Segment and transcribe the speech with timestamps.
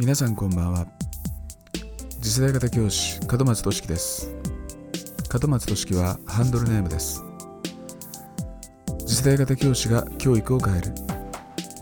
[0.00, 0.86] 皆さんこんばんは。
[2.22, 4.32] 次世代型教師門松俊樹です。
[5.42, 7.24] 門松俊樹はハンドルネームです。
[9.00, 10.92] 次世代型教師が教育を変える。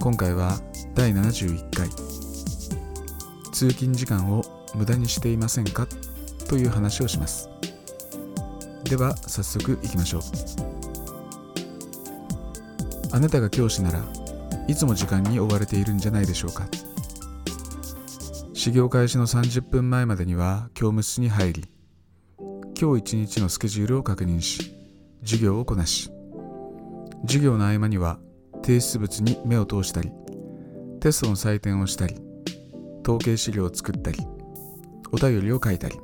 [0.00, 0.58] 今回は
[0.94, 1.90] 第71回。
[3.52, 4.42] 通勤時間を
[4.74, 5.86] 無駄にしていませんか？
[6.48, 7.50] という話をします。
[8.84, 10.22] では早速いきましょう。
[13.12, 14.02] あなたが教師なら
[14.68, 16.66] いつも時間に追われているんじゃないでしょうか。
[18.66, 21.64] 始業開始の30分前までには教務室に入り
[22.76, 24.74] 今日一日のスケジュールを確認し
[25.22, 26.10] 授業をこなし。
[27.22, 28.18] 授業の合間には
[28.64, 30.10] 提出物に目を通したり
[30.98, 32.16] テストの採点をしたり
[33.04, 34.18] 統計資料を作ったり
[35.12, 35.94] お便りを書いたり。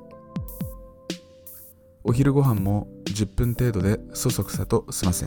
[2.04, 5.26] お昼ご飯も10分程度でそそくさと済ませ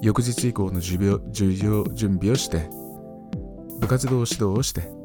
[0.00, 1.20] 翌日以降の授業
[1.92, 2.70] 準備をして
[3.80, 4.98] 部活動指導をして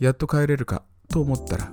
[0.00, 1.72] やっと帰れるかと思ったら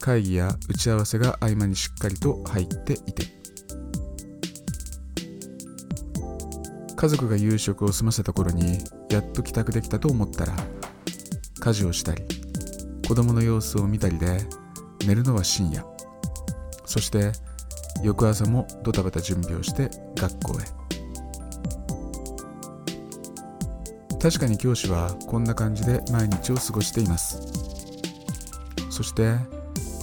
[0.00, 3.26] 会議や打ち合わせが合間にしっかりと入っていて
[6.96, 8.78] 家族が夕食を済ませた頃に
[9.10, 10.54] やっと帰宅できたと思ったら
[11.60, 12.22] 家事をしたり
[13.06, 14.38] 子供の様子を見たりで
[15.06, 15.84] 寝るのは深夜。
[16.86, 17.32] そして
[18.02, 20.81] 翌朝もドタバタ準備をして学校へ。
[24.22, 27.40] 確かに教師はこんな感じで毎日を過ごしています。
[28.88, 29.34] そして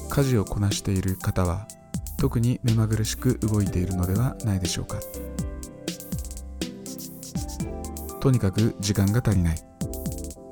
[0.10, 1.66] 家事をこなしている方は
[2.18, 5.00] 特に目まぐるしく動いているのではないでしょうか。
[8.20, 9.58] とにかく時間が足りない。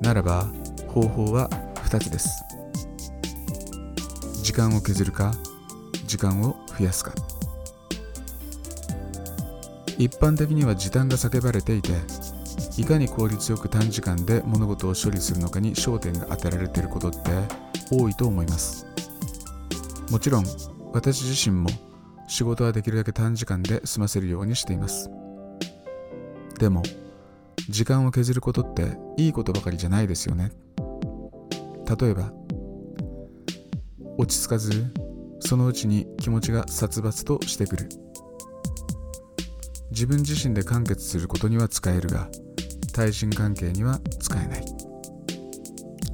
[0.00, 0.46] ならば
[0.86, 2.42] 方法は2つです。
[4.42, 5.34] 時間を削るか
[6.06, 7.12] 時間を増やすか。
[9.98, 11.90] 一般的には時短が叫ばれていて
[12.78, 17.18] いかに効率よく短時間で物事を処理するのかに焦点が当てられていることって
[17.90, 18.86] 多いと思います。
[20.12, 20.44] もちろん
[20.92, 21.70] 私自身も
[22.28, 25.10] 仕事はできるだけ短時間で済ませるようにしています。
[26.60, 26.84] でも
[27.68, 30.52] 時間を削ることっていいことばかりじゃないですよね。
[32.00, 32.32] 例えば
[34.18, 34.94] 落ち着かず
[35.40, 37.88] そのうちに気持ちが殺伐としてくる。
[39.90, 42.28] 自分自身で完結することには使えるが
[42.92, 44.64] 対人関係には使えない。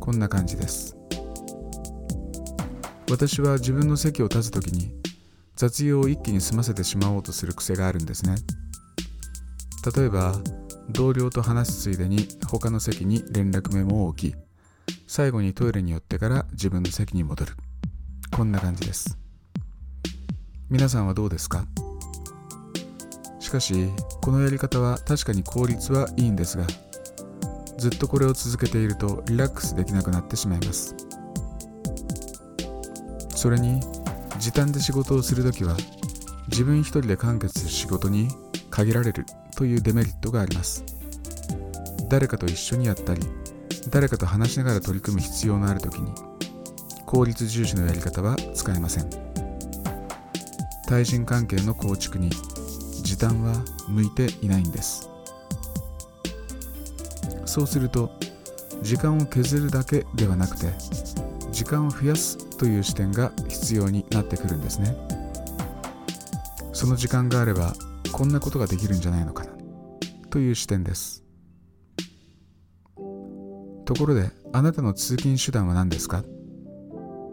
[0.00, 0.96] こんな感じです。
[3.10, 4.94] 私は自分の席を立つ時に
[5.56, 8.36] 雑用を一気に済ませてしまおうとする癖があるんですね。
[9.96, 10.34] 例えば
[10.90, 14.36] 同僚と話すついでに他の席に連絡メモを置き
[15.06, 17.52] 最後にトイレに寄ってから自分の席に戻る。
[18.30, 19.16] こんな感じです。
[20.68, 21.66] 皆さんはどうですか？
[23.54, 23.88] かし
[24.20, 26.66] このやり方は確かに効率はいいんですが
[27.78, 30.94] ずっとこれを続けているとリラックスできなくなってしまいます。
[33.30, 33.80] それに
[34.38, 35.76] 時短で仕事をするときは
[36.48, 38.28] 自分一人で完結する仕事に
[38.70, 40.82] 限られるというデメリットがあります。
[42.08, 43.20] 誰かと一緒にやったり
[43.90, 46.12] 誰かと話しながら取り組む必要のある時に
[47.06, 49.10] 効率重視のやり方は使えません。
[50.86, 52.30] 対人関係の構築に
[53.24, 53.54] 時短は
[53.88, 55.08] 向いていないんです。
[57.46, 58.10] そうすると
[58.82, 60.74] 時間を削るだけではなくて
[61.50, 64.94] 時間を増やすという視点が必要になってくるんですね。
[66.74, 67.72] その時間があれば
[68.12, 69.52] こんなことができるんじゃないのかな
[70.28, 71.24] という視点です。
[73.86, 76.24] ところであなたの通勤手段は何ですか？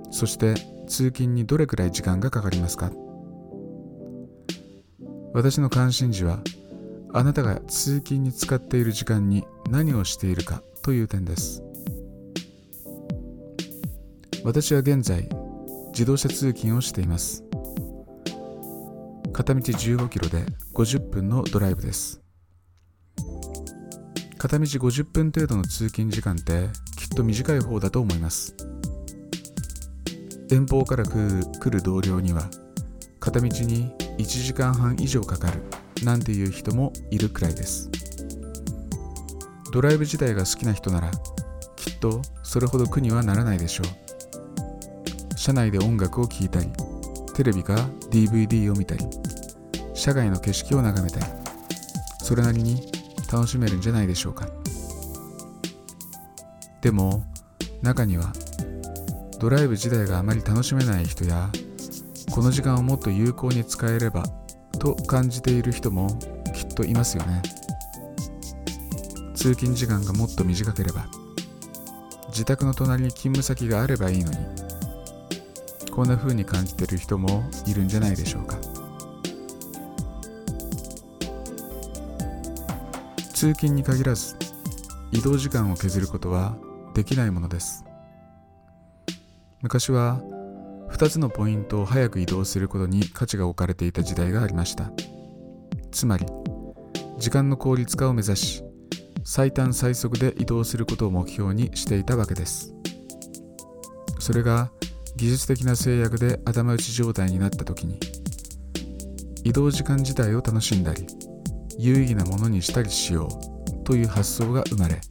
[0.09, 0.53] そして
[0.88, 2.91] 通勤にどれくらい時間がかかりますか？
[5.34, 6.40] 私の関心事は
[7.14, 11.64] あなたが通勤に使っている時間に何をしているかという点です。
[14.44, 15.30] 私は現在
[15.90, 17.44] 自動車通勤をしています。
[19.31, 22.22] 片道15キロで50分のドライブです。
[24.38, 28.56] 片道50分程度の通勤時間ってきっと短い方だと思います。
[30.50, 32.50] 遠方から来る同僚には
[33.20, 35.64] 片道に1時間半以上かかる。
[36.03, 37.90] なんていう人もいるくらいです。
[39.72, 41.12] ドライブ自体が好きな人なら
[41.76, 45.38] きっとそれほど苦にはならないでしょう。
[45.38, 46.68] 車内で音楽を聴いたり
[47.35, 47.76] テレビか
[48.12, 49.06] DVD を見たり
[49.94, 51.26] 車外の景色を眺めたり
[52.22, 52.91] それなりに
[53.32, 54.47] 楽しめるんじゃないでしょうか。
[56.82, 57.23] でも
[57.82, 58.34] 中には
[59.40, 61.50] ドライブ自体があまり楽しめない人や
[62.32, 64.24] この時間をもっと有効に使えれば
[64.80, 66.08] と感じている人も
[66.56, 67.42] きっといますよね。
[69.36, 71.08] 通勤時間がもっと短ければ
[72.28, 74.38] 自宅の隣に勤務先があればいいのに
[75.92, 78.58] こんな風に感じている人もいるんじゃないでしょうか。
[83.34, 84.36] 通勤に限らず
[85.12, 86.56] 移動時間を削ることは
[86.94, 87.84] できないものです。
[89.62, 90.22] 昔は
[91.02, 94.92] 2つのポイントを早く移動することに価値が置かれていた時代がありました。
[95.92, 96.28] つまり
[97.18, 98.64] 時間の効率化を目指し
[99.24, 102.76] 最短最速で移動することを目標にしていたわけです。
[104.20, 104.72] それが
[105.16, 108.00] 技術的な制約で頭打ち状態になった時に
[109.44, 111.08] 移動時間自体を楽しんだり
[111.80, 115.02] 有意義なものにしたりしようという発想が生まれ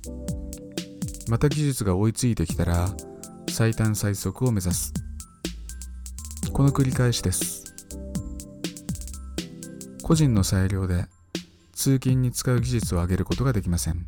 [1.29, 2.89] また技術が追いついてきたら
[3.49, 4.95] 最短最速を目指す。
[6.61, 7.65] この繰り返しです。
[10.03, 11.07] 個人の裁量で
[11.73, 14.05] 通勤に使う技術を上げることができません。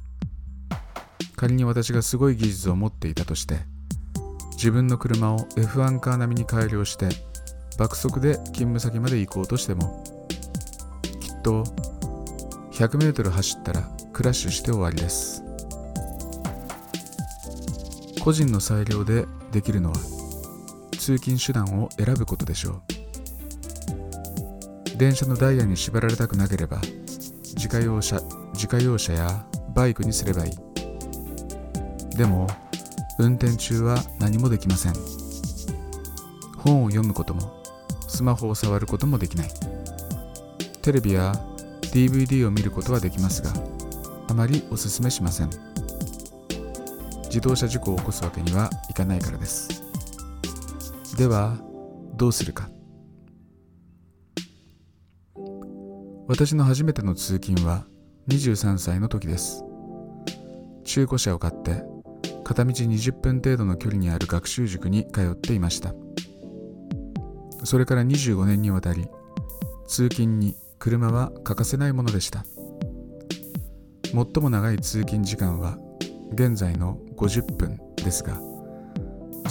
[1.34, 3.60] 仮に私がすごい技術を持っていたとして
[4.50, 7.08] 自分の車を F1 カー並みに改良して
[7.78, 10.04] 爆速で勤務先まで行こうとしても
[11.20, 11.64] きっと
[12.72, 15.43] 100m 走ったらクラッシュして終わりです。
[18.22, 20.21] 個人の裁量でできるのは
[21.02, 22.82] 通勤手段を選ぶことでしょう。
[24.96, 26.81] 電車のダイヤに縛られたくなければ
[27.56, 28.20] 自家用車
[28.54, 29.44] 自家用車や
[29.75, 30.52] バイクにすればいい。
[32.16, 32.46] でも
[33.19, 34.93] 運転中は何もできません。
[36.58, 37.64] 本を読むことも
[38.06, 39.49] スマホを触ることもできない。
[40.82, 41.32] テレビや
[41.81, 43.50] DVD を見ることはできますが
[44.28, 45.50] あまりおすすめしません。
[47.25, 49.81] 自動車事故を起こすわけにはいかないからです。
[51.17, 51.59] では
[52.17, 52.70] どうするか。
[56.26, 57.85] 私の初めての通勤は
[58.29, 59.64] 23歳の時です。
[60.85, 61.82] 中古車を買って
[62.44, 65.94] 片道20分程度の距離にある学習塾に通っていました。
[67.64, 69.06] それから25年にわたり
[69.87, 72.44] 通勤に車は欠かせないものでした。
[74.05, 75.79] 最も長い通勤時間は
[76.32, 78.51] 現在の50分ですが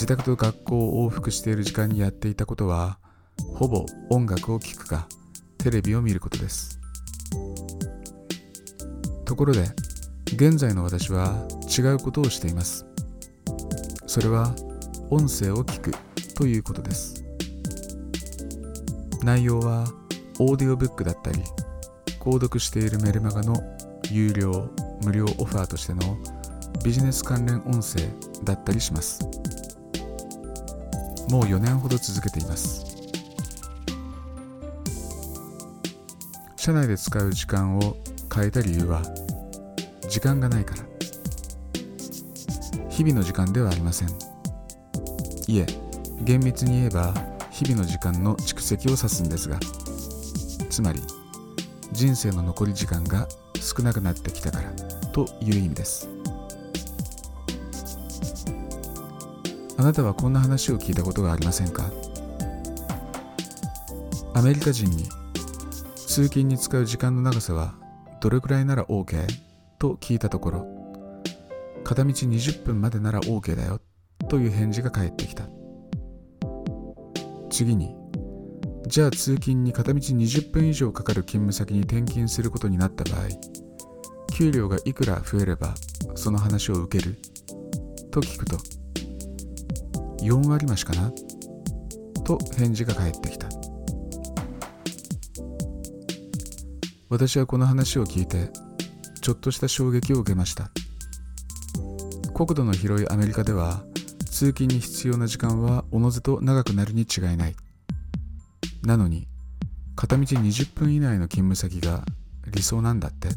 [0.02, 2.98] 自宅と学校を往復している時間にやっていたことは
[3.54, 5.08] ほぼ音楽を聴くか
[5.60, 6.80] テレビを見ることです。
[9.26, 9.62] ところで
[10.26, 12.88] 現在の私は違うことをしています。
[14.08, 14.56] それは
[15.12, 15.92] 音声を聞く
[16.34, 17.24] ということです。
[19.22, 19.86] 内容は
[20.40, 21.44] オーディオブックだったり
[22.20, 23.56] 購読しているメルマガの
[24.10, 24.68] 有料
[25.04, 26.18] 無料オファーとしての
[26.84, 28.02] ビジネス関連音声
[28.44, 29.30] だったりします。
[31.32, 32.86] もう4年ほど続けています。
[36.58, 37.96] 社内で使う時間を
[38.34, 39.02] 変えた理由は
[40.10, 40.84] 時間がないから。
[42.90, 44.10] 日々の時間ではありません。
[45.48, 45.66] いえ
[46.22, 47.14] 厳密に言えば
[47.50, 49.58] 日々の時間の蓄積を指すんですが。
[50.70, 51.02] つまり
[51.94, 54.70] 人生の残り時間が少なくなってきたから
[55.14, 56.11] という意味です。
[59.82, 61.92] あなたはこんな話を聞いたことがありませんか？
[64.36, 65.10] アメリカ人に
[65.96, 67.74] 通勤に使う時間の長さは
[68.22, 69.26] どれくらいなら OK?
[69.80, 70.68] と聞いたところ
[71.84, 73.82] 片道20分までなら OK だよ
[74.30, 75.46] という返事が返ってきた。
[77.50, 77.96] 次に
[78.86, 83.30] じゃあ通勤に片道20分以上かかる勤務先に転勤することになった場合
[84.32, 85.74] 給料がいくら増えれば
[86.14, 87.18] その話を受ける？
[88.12, 88.58] と聞くと
[90.22, 91.12] 4割増しかな？
[92.24, 93.48] と返事が返ってきた。
[97.10, 98.50] 私はこの話を聞いて
[99.22, 100.72] ちょっとした衝撃を受けました。
[102.34, 103.84] 国土の広いアメリカでは
[104.26, 107.56] 通勤に必要な時間はおのずと長くなるに違いない。
[108.84, 109.28] なのに
[109.96, 112.04] 片道20分以内の勤務先が
[112.48, 113.30] 理想なんだって。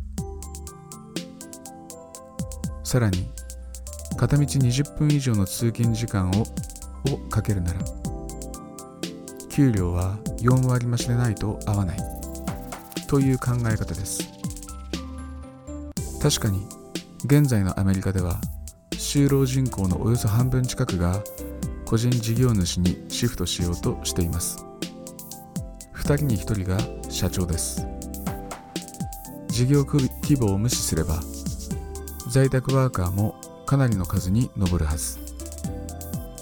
[2.84, 3.28] さらに
[4.16, 6.32] 片道20分以上の通勤時間を
[7.12, 7.80] をかけるなら
[9.50, 12.14] 給料は4割増しでないと合わない。
[13.06, 14.28] という考え方です。
[16.20, 16.66] 確かに
[17.24, 18.40] 現在のアメリカでは
[18.92, 21.22] 就労人口のおよそ半分近くが
[21.84, 24.64] 個人事業主にシフトしようとしています。
[25.94, 27.86] 2人に1人が社長です。
[29.48, 31.20] 事業規模を無視すれば
[32.28, 35.18] 在宅ワーカーもかなりの数に上るはず。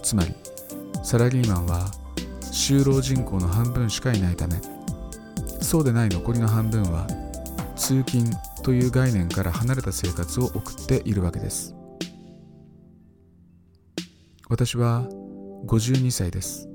[0.02, 0.34] つまり
[1.02, 1.90] サラリーマンは
[2.40, 4.60] 就労人口の半分しかいないため
[5.60, 7.06] そうでない残りの半分は
[7.76, 8.30] 通勤
[8.62, 11.74] という概念から離れた生活を送っているわけです。
[14.48, 15.08] 私は
[15.66, 16.68] 52歳です。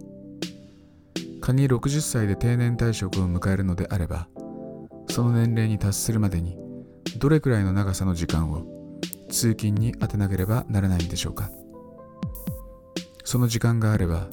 [1.41, 4.27] 仮に60歳で定年退職を迎えるのであれば
[5.07, 6.57] その年齢に達するまでに
[7.19, 8.65] どれくらいの長さの時間を
[9.29, 11.49] 通勤に当てなければならないんでしょうか。
[13.29, 14.29] その時間があれば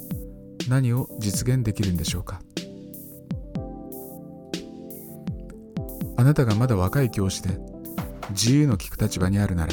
[0.69, 2.41] 何を実現できるんでしょうか？
[6.17, 7.59] あなたがまだ若い教師で
[8.31, 9.73] 自由の利く立場にあるなら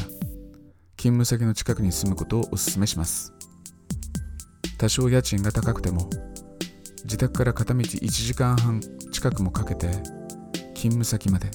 [0.98, 3.32] 勤務先の近くに住むことをお勧めします。
[4.80, 6.10] 多少家賃が高くても
[7.04, 9.88] 自宅から片道1時間半近くもかけて
[10.74, 11.52] 勤務先まで。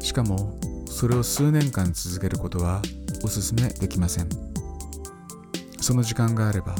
[0.00, 2.82] しかもそれを数年間続けることは
[3.22, 4.43] お勧めできません。
[5.84, 6.74] その時間があれば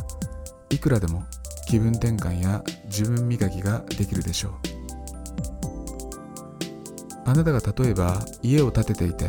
[0.70, 1.24] いくらでも
[1.68, 4.52] 気分転換や自分磨きができるでしょう。
[7.26, 9.28] あなたが例えば家を建てていて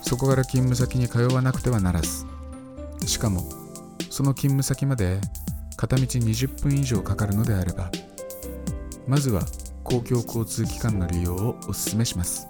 [0.00, 2.24] そこから勤務先に通わなくてはならず
[3.06, 3.42] しかも
[4.08, 5.20] その勤務先まで
[5.76, 7.90] 片道20分以上かかるのであれば
[9.06, 9.42] まずは
[9.84, 12.48] 公共交通機関の利用をお勧めします。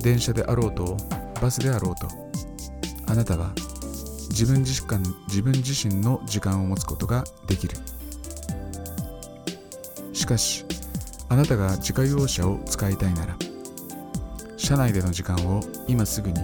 [0.00, 0.98] 電車であろうと
[1.40, 2.06] バスであろうと
[3.06, 3.54] あなたは
[4.30, 7.76] 自分自身自分自身の時間を持つことができる。
[10.12, 10.64] しかし
[11.28, 13.36] あなたが自家用車を使いたいなら
[14.56, 16.40] 車内での時間を今すぐに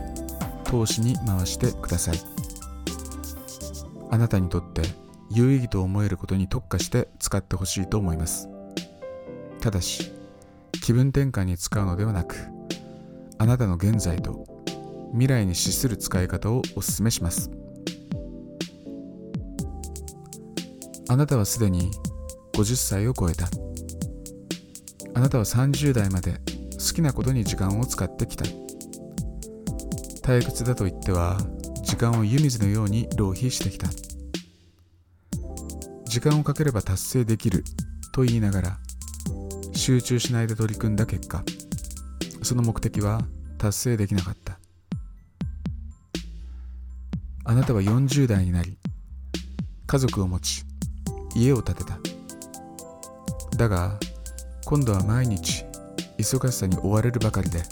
[0.64, 2.20] 投資に回してください。
[4.10, 4.82] あなたにとって
[5.30, 8.48] 有意義と思えることに特化して使ってほしいと思います。
[9.60, 10.12] ただし
[10.82, 12.36] 気分転換に使うのではなく
[13.38, 14.44] あなたの現在と
[15.12, 17.50] 未来に資する使い方をお勧めします。
[21.12, 21.90] あなたはすでに
[22.54, 23.46] 50歳を超えた。
[25.12, 26.40] あなたは30代まで
[26.78, 28.46] 好きなことに時間を使ってきた。
[30.22, 31.36] 退屈だと言っては
[31.82, 33.88] 時間を湯水のように浪費してきた。
[36.06, 37.62] 時間をかければ達成できる
[38.14, 38.78] と言いながら
[39.74, 41.44] 集中しないで取り組んだ結果
[42.42, 43.20] その目的は
[43.58, 44.58] 達成できなかった。
[47.44, 48.78] あなたは40代になり
[49.86, 50.71] 家族を持ち
[51.34, 51.98] 家を建てた。
[53.56, 53.98] だが
[54.64, 55.64] 今度は毎日
[56.18, 57.62] 忙しさに追われるばかりで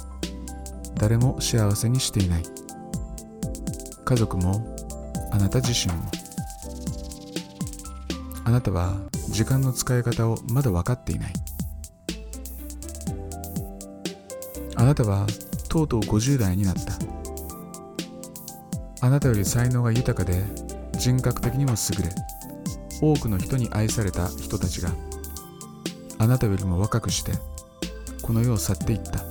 [0.96, 2.42] 誰も幸せにしていない。
[4.04, 4.76] 家族も
[5.30, 6.10] あなた自身も。
[8.44, 8.96] あなたは
[9.28, 11.32] 時間の使い方をまだ分かっていない。
[14.74, 15.26] あなたは
[15.68, 16.92] とうとう50代になった。
[19.06, 20.42] あなたより才能が豊かで
[20.98, 22.10] 人格的にも優れ。
[23.00, 24.90] 多くの人に愛された人たちが
[26.18, 27.32] あなたよりも若くして
[28.22, 29.24] この世を去っていった。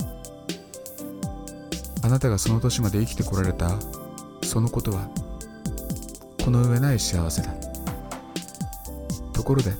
[2.02, 3.78] あなたがその年まで生きてこられた
[4.42, 5.08] そのことは
[6.44, 7.54] この上ない幸せだ。
[9.32, 9.72] ところで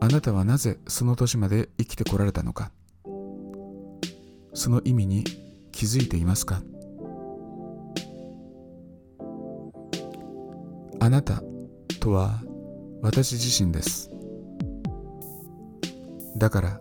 [0.00, 2.70] あなたはなぜその年まで生きてこられたのか。
[4.52, 5.24] その意味に
[5.72, 6.60] 気づいていますか？
[11.10, 11.42] あなた
[11.98, 12.40] とは
[13.02, 14.12] 私自身です。
[16.36, 16.80] だから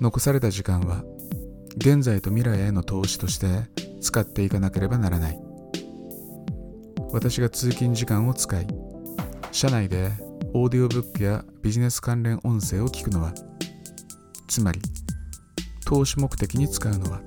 [0.00, 1.04] 残された時間は
[1.76, 3.46] 現在と未来への投資として
[4.00, 5.38] 使っていかなければならない。
[7.12, 8.66] 私が通勤時間を使い
[9.52, 10.10] 車内で
[10.52, 13.32] オーディオブックやビジネス関連音声を聞くのは
[14.48, 14.80] つまり
[15.86, 17.20] 投資目的に使うのは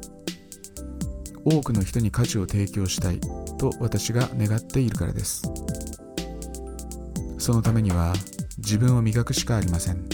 [1.45, 3.21] 多くの人に価値を提供したい
[3.57, 5.43] と私が願っているからです。
[7.47, 8.11] そのためには
[8.57, 10.05] 自分を磨くしかありません。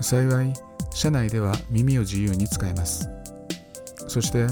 [0.00, 0.54] 幸い
[0.90, 3.06] 社内では耳を自由に使えます。
[4.08, 4.46] そして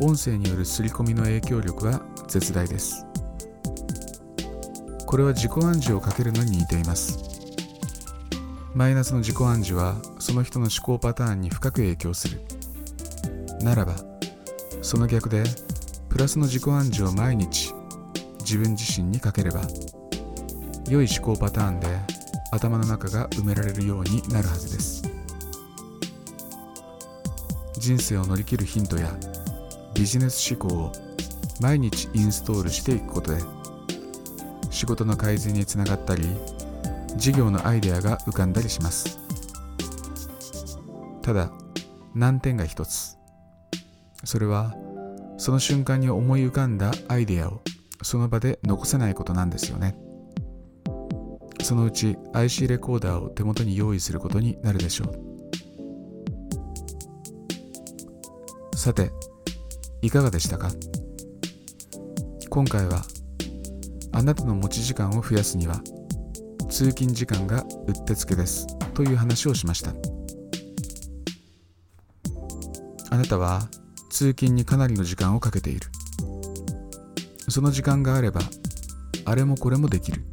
[0.00, 3.06] 音声による刷り込みの影響力は絶大です。
[5.06, 7.20] これは自己暗示をかけるのに似ています。
[8.74, 12.40] マイナスの自己暗示はその人の思考パターンに深く影響する。
[13.60, 13.94] ならば
[14.82, 15.44] その逆で
[16.08, 17.72] プラスの自己暗示を毎日
[18.54, 19.62] 自分自身にかければ
[20.88, 21.88] 良い思考パターンで
[22.52, 25.02] 頭の中が埋められるようになるはずです。
[27.76, 29.12] 人生を乗り切るヒントや
[29.92, 30.92] ビジネス思考を
[31.60, 33.40] 毎日インストールしていくことで
[34.70, 36.22] 仕事の改善につながったり
[37.16, 39.18] 事業のアイデアが浮かんだりします。
[41.22, 41.50] ただ
[42.14, 43.18] 難点が一つ。
[44.22, 44.76] それは
[45.38, 47.60] その瞬間に思い浮かんだアイデアを
[48.04, 49.96] その場で残せないことなんですよね。
[51.62, 55.08] そのうち IC レコーダーを手元に用意することになるでしょう。
[58.76, 59.10] さて
[60.02, 60.68] いかがでしたか？
[62.50, 63.02] 今回は
[64.12, 65.80] あなたの持ち時間を増やすには
[66.68, 69.94] 通勤時間がうってつけですという話をしました。
[73.10, 73.66] あなたは
[74.10, 75.88] 通勤にかなりの時間をかけている。
[77.48, 78.40] その時間があれば
[79.24, 80.24] あれもこれもできる。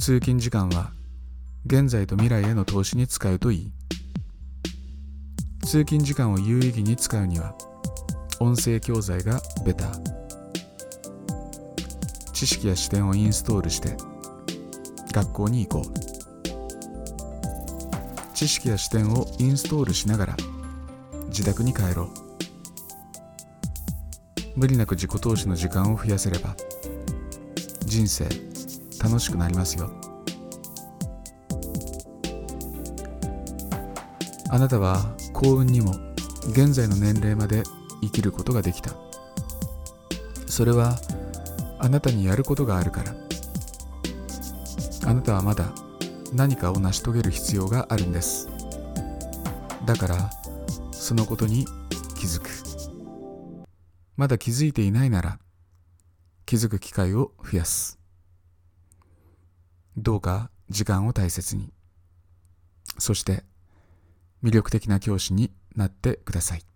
[0.00, 0.92] 通勤時間は
[1.66, 3.72] 現在と未来への投資に使うといい。
[5.64, 7.54] 通勤時間を有意義に使うには
[8.40, 10.18] 音声教材がベター。
[12.32, 13.96] 知識や視点をインストールして
[15.12, 15.92] 学校に行こう。
[18.32, 20.36] 知識や視点をインストールしながら
[21.26, 22.27] 自宅に帰ろう。
[24.58, 26.56] 無理なく自己投資の時間を増やせれば
[27.84, 28.24] 人生
[29.00, 29.88] 楽しくなりますよ。
[34.50, 35.92] あなたは幸運にも
[36.50, 37.62] 現在の年齢まで
[38.02, 38.90] 生きることができた。
[40.48, 40.98] それは
[41.78, 43.14] あなたにやることがあるから。
[45.06, 45.70] あなたはまだ
[46.34, 48.48] 何かを成し遂げる必要があるんです。
[49.86, 50.30] だから
[50.90, 51.64] そのことに
[52.16, 52.57] 気づく。
[54.18, 55.38] まだ気づいていないなら
[56.44, 58.00] 気づく機会を増やす。
[59.96, 61.72] どうか時間を大切に。
[62.98, 63.44] そして
[64.42, 66.67] 魅力的な教師になってください。